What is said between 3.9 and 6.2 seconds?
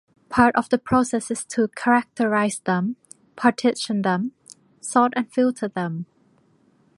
them, sort and filter them.